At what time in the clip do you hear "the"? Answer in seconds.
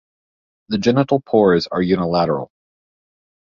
0.69-0.79